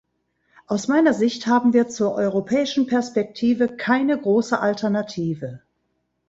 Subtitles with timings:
[0.65, 5.61] Aus meiner Sicht haben wir zur europäischen Perspektive keine große Alternative.